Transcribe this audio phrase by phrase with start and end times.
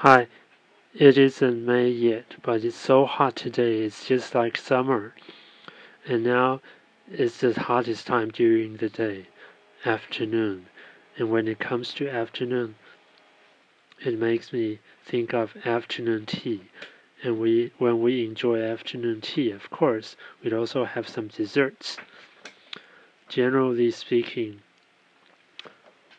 [0.00, 0.28] Hi,
[0.92, 5.14] it isn't May yet, but it's so hot today, it's just like summer.
[6.06, 6.60] And now
[7.10, 9.28] it's the hottest time during the day,
[9.86, 10.66] afternoon.
[11.16, 12.74] And when it comes to afternoon,
[14.04, 16.64] it makes me think of afternoon tea.
[17.22, 21.96] And we, when we enjoy afternoon tea, of course, we'd also have some desserts.
[23.30, 24.60] Generally speaking,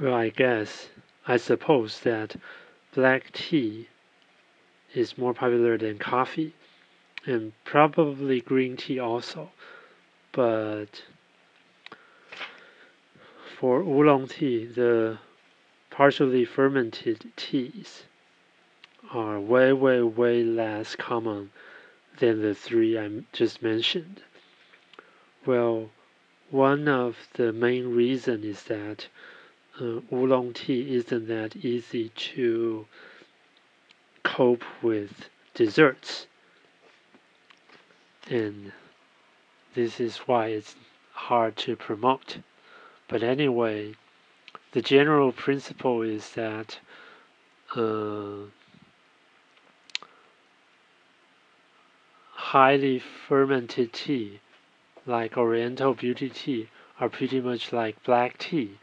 [0.00, 0.88] well, I guess,
[1.28, 2.34] I suppose that
[2.94, 3.88] black tea
[4.94, 6.54] is more popular than coffee,
[7.24, 9.50] and probably green tea also.
[10.32, 11.04] But
[13.58, 15.18] for oolong tea, the
[15.90, 18.04] partially fermented teas
[19.12, 21.50] are way, way, way less common
[22.18, 24.22] than the three I just mentioned.
[25.44, 25.90] Well,
[26.50, 29.08] one of the main reasons is that
[29.80, 32.86] uh, oolong tea isn't that easy to
[34.22, 36.26] cope with desserts.
[38.28, 38.72] And
[39.74, 40.76] this is why it's
[41.12, 42.38] hard to promote.
[43.08, 43.94] But anyway,
[44.72, 46.78] the general principle is that
[47.74, 48.46] uh,
[52.32, 54.40] highly fermented tea,
[55.06, 58.78] like Oriental beauty tea, are pretty much like black tea,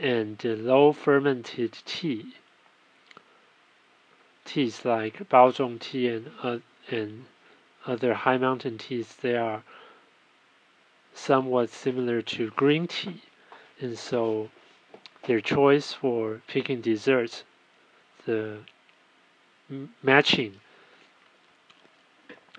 [0.00, 2.34] and low fermented tea,
[4.44, 6.58] teas like Baozhong tea and uh,
[6.90, 7.26] and
[7.86, 9.62] other high mountain teas, they are
[11.14, 13.22] somewhat similar to green tea,
[13.80, 14.50] and so
[15.26, 17.44] their choice for picking desserts,
[18.26, 18.58] the
[20.02, 20.60] matching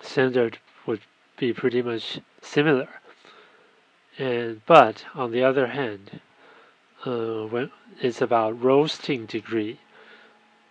[0.00, 1.00] standard would
[1.36, 2.88] be pretty much similar.
[4.18, 6.20] And but on the other hand,
[7.04, 9.78] uh, when it's about roasting degree,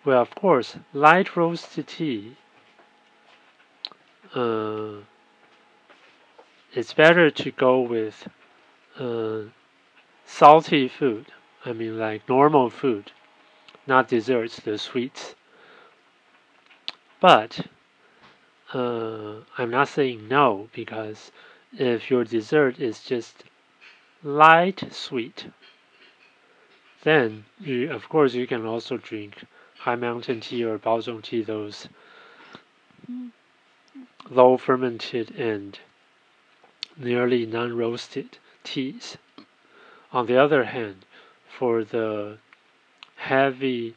[0.03, 2.37] well, of course, light roasted tea.
[4.33, 5.01] Uh,
[6.73, 8.27] it's better to go with
[8.97, 9.41] uh,
[10.25, 11.27] salty food.
[11.65, 13.11] I mean, like normal food,
[13.85, 15.35] not desserts, the sweets.
[17.19, 17.67] But
[18.73, 21.31] uh, I'm not saying no because
[21.73, 23.43] if your dessert is just
[24.23, 25.47] light sweet,
[27.03, 29.43] then you, of course you can also drink
[29.79, 31.87] high mountain tea or Baozhong tea, those
[34.29, 35.79] low fermented and
[36.97, 39.17] nearly non-roasted teas.
[40.11, 41.05] On the other hand,
[41.47, 42.37] for the
[43.15, 43.95] heavy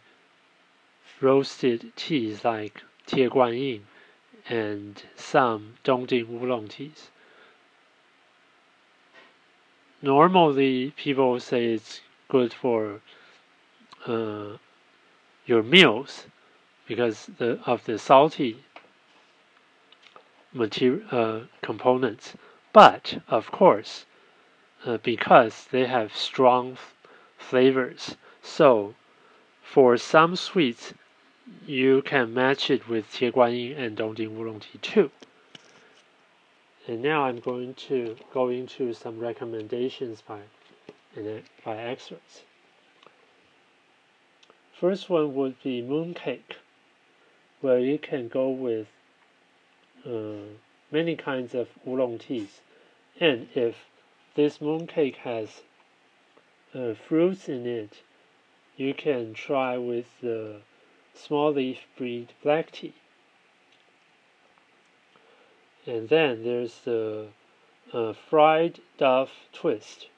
[1.21, 3.87] roasted teas like Tie Guan Yin
[4.49, 7.11] and some Dongding Oolong teas,
[10.03, 12.01] normally people say it's
[12.35, 13.01] good for
[14.09, 14.57] uh,
[15.47, 16.27] your meals
[16.89, 18.65] because the, of the salty
[20.53, 22.35] material uh, components.
[22.73, 24.05] But of course,
[24.85, 26.77] uh, because they have strong
[27.39, 28.97] flavors, so
[29.63, 30.93] for some sweets,
[31.65, 35.11] you can match it with Tie Guan Yin and Dongding Oolong Tea too.
[36.89, 40.41] And now I'm going to go into some recommendations by
[41.65, 42.43] by experts.
[44.73, 46.57] First one would be mooncake,
[47.61, 48.89] where you can go with
[50.05, 50.57] uh,
[50.91, 52.61] many kinds of oolong teas.
[53.21, 53.87] And if
[54.35, 55.63] this mooncake has
[56.75, 58.03] uh, fruits in it,
[58.77, 60.61] you can try with the
[61.15, 62.95] small leaf breed black tea.
[65.87, 67.29] And then there's the
[67.93, 70.09] uh, fried dove twist.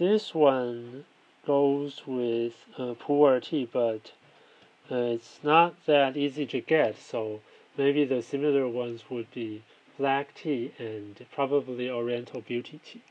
[0.00, 1.04] This one
[1.44, 4.12] goes with uh, pu'er tea, but
[4.90, 7.42] uh, it's not that easy to get, so
[7.76, 9.62] maybe the similar ones would be
[9.98, 13.02] black tea and probably oriental beauty tea.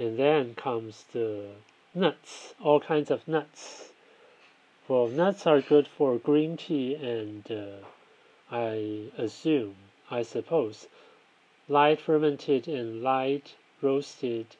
[0.00, 1.50] And then comes the
[1.94, 3.92] nuts, all kinds of nuts.
[4.88, 7.86] Well, nuts are good for green tea and uh,
[8.50, 9.76] I assume,
[10.10, 10.88] I suppose,
[11.68, 14.56] light fermented and light roasted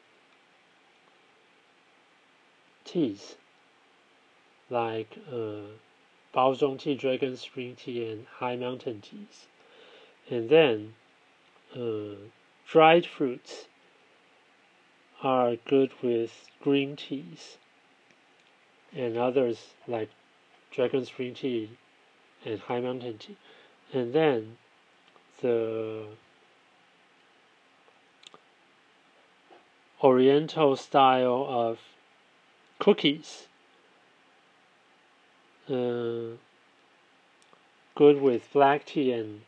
[2.89, 3.35] teas
[4.69, 5.69] like uh,
[6.33, 9.47] Baozhong tea, Dragon Spring tea, and High Mountain teas.
[10.29, 10.93] And then
[11.75, 12.15] uh,
[12.67, 13.65] dried fruits
[15.21, 17.57] are good with green teas
[18.95, 20.09] and others like
[20.71, 21.69] Dragon Spring tea
[22.45, 23.37] and High Mountain tea.
[23.91, 24.57] And then
[25.41, 26.05] the
[30.01, 31.79] Oriental style of
[32.79, 33.47] cookies
[35.69, 36.35] uh,
[37.95, 39.41] good with black tea and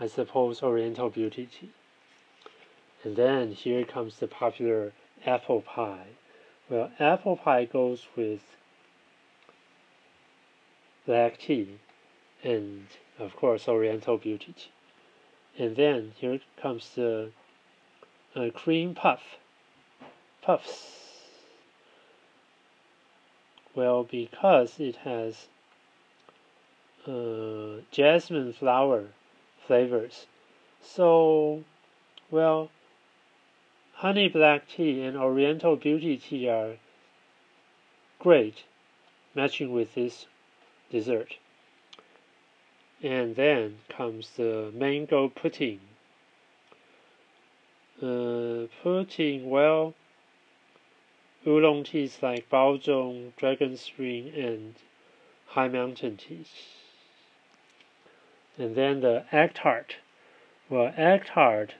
[0.00, 1.70] I suppose Oriental beauty tea.
[3.04, 4.92] And then here comes the popular
[5.24, 6.08] apple pie.
[6.68, 8.56] Well, apple pie goes with
[11.04, 11.78] black tea
[12.42, 12.86] and
[13.18, 15.62] of course Oriental beauty tea.
[15.62, 17.30] And then here comes the
[18.34, 19.22] uh, cream puff
[20.42, 21.05] puffs.
[23.76, 25.48] Well, because it has
[27.06, 29.08] uh, jasmine flower
[29.66, 30.24] flavors.
[30.80, 31.62] So,
[32.30, 32.70] well,
[33.96, 36.76] honey black tea and oriental beauty tea are
[38.18, 38.64] great
[39.34, 40.24] matching with this
[40.90, 41.34] dessert.
[43.02, 45.80] And then comes the mango pudding.
[48.00, 49.92] Uh, pudding, well,
[51.46, 54.74] oolong teas like Baozhong, Dragon Spring, and
[55.46, 56.50] High Mountain teas.
[58.58, 59.96] And then the egg tart.
[60.68, 61.74] Well, egg tart,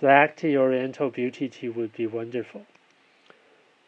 [0.00, 2.66] black tea oriental beauty tea would be wonderful.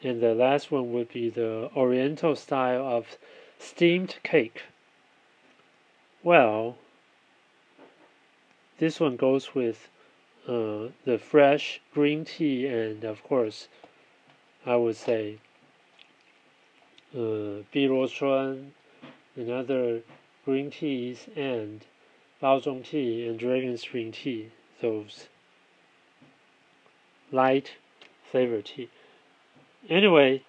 [0.03, 3.17] And the last one would be the oriental style of
[3.59, 4.65] steamed cake.
[6.23, 6.77] Well,
[8.79, 9.89] this one goes with
[10.47, 13.69] uh, the fresh green tea and, of course,
[14.67, 15.39] I would say
[17.15, 17.63] uh,
[19.37, 20.01] and other
[20.45, 21.85] green teas and
[22.43, 24.51] Baozhong tea and Dragon Spring tea,
[24.81, 25.29] those
[27.31, 27.73] light
[28.31, 28.89] flavor tea.
[29.89, 30.43] Anyway,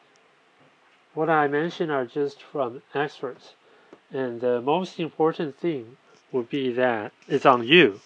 [1.14, 3.54] what I mentioned are just from experts,
[4.12, 5.98] and the most important thing
[6.32, 8.00] would be that it's on you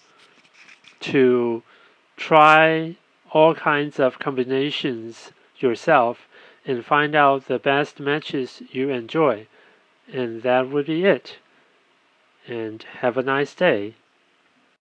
[1.00, 1.62] to
[2.16, 2.96] try
[3.32, 6.28] all kinds of combinations yourself
[6.66, 9.46] and find out the best matches you enjoy.
[10.12, 11.38] And that would be it
[12.46, 13.94] and have a nice day.